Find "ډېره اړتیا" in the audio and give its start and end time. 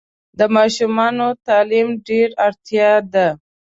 2.07-2.91